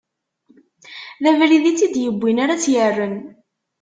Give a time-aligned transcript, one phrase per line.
[1.23, 3.15] D abrid i tt-id-iwwin ara tt-irren.